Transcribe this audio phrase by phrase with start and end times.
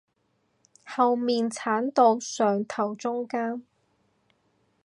[0.83, 3.63] 後面剷到上頭中間